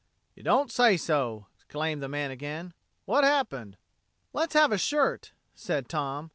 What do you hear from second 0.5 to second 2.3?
say so!" exclaimed the